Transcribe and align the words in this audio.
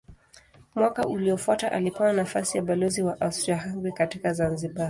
Mwaka 0.75 1.07
uliofuata 1.07 1.71
alipewa 1.71 2.13
nafasi 2.13 2.57
ya 2.57 2.63
balozi 2.63 3.01
wa 3.01 3.21
Austria-Hungaria 3.21 3.91
katika 3.97 4.33
Zanzibar. 4.33 4.79